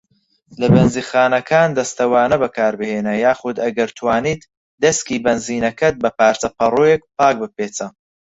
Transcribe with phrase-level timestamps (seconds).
[0.59, 4.41] لە بەنزینخانەکان، دەستەوانە بەکاربهینە یاخود ئەگەر توانیت
[4.83, 7.87] دەسکی بەنزینەکە بە پارچە پەڕۆیەکی پاک بپێچە.